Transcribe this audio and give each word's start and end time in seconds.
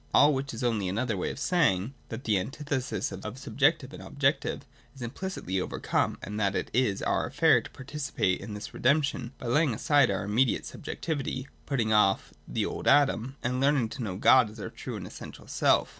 All 0.15 0.33
which 0.33 0.51
is 0.51 0.63
only 0.63 0.87
another 0.89 1.15
way 1.15 1.29
of 1.29 1.37
saying 1.37 1.93
that 2.09 2.23
the 2.23 2.39
antithesis 2.39 3.11
of 3.11 3.37
subjective 3.37 3.93
and 3.93 4.01
objective 4.01 4.65
is 4.95 5.03
implicitly 5.03 5.61
overcome, 5.61 6.17
and 6.23 6.39
that 6.39 6.55
it 6.55 6.71
is 6.73 7.03
our 7.03 7.27
affair 7.27 7.61
to 7.61 7.69
participate 7.69 8.41
in 8.41 8.55
this 8.55 8.73
redemption 8.73 9.33
by 9.37 9.45
laying 9.45 9.75
aside 9.75 10.09
our 10.09 10.23
immediate 10.23 10.65
subjectivity 10.65 11.47
(putting 11.67 11.93
off 11.93 12.33
the 12.47 12.65
old 12.65 12.87
Adam), 12.87 13.35
and 13.43 13.59
learning 13.61 13.89
to 13.89 14.01
know 14.01 14.15
God 14.17 14.49
as 14.49 14.59
our 14.59 14.71
true 14.71 14.95
and 14.95 15.05
essential 15.05 15.45
self. 15.45 15.89